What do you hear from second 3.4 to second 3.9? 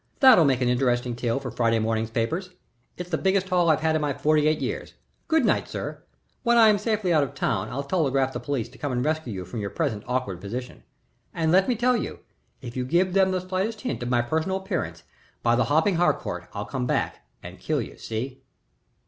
haul I've